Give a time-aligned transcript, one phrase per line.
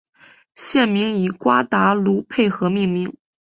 [0.55, 3.15] 县名以瓜达卢佩河命名。